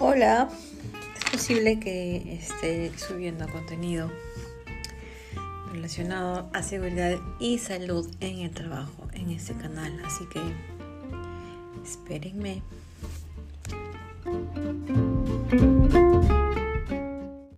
[0.00, 0.48] Hola,
[1.16, 4.10] es posible que esté subiendo contenido
[5.70, 10.40] relacionado a seguridad y salud en el trabajo en este canal, así que
[11.84, 12.60] espérenme.